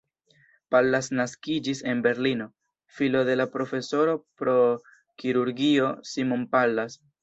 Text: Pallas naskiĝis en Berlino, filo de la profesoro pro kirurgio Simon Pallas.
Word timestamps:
Pallas 0.75 1.09
naskiĝis 1.19 1.83
en 1.91 2.01
Berlino, 2.07 2.49
filo 2.97 3.23
de 3.31 3.37
la 3.39 3.49
profesoro 3.59 4.19
pro 4.43 4.59
kirurgio 5.23 5.97
Simon 6.15 6.53
Pallas. 6.57 7.03